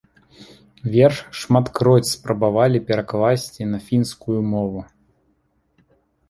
[0.93, 4.81] Верш шматкроць спрабавалі перакласці на фінскую мову.